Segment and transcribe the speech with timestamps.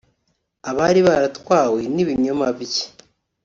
[0.69, 2.83] Abari baratwawe n’ibinyoma bye